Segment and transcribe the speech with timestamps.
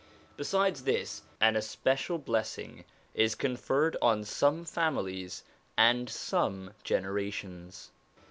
[0.35, 5.43] Besides this, an especial blessing is conferred on some families
[5.77, 7.91] and some generations.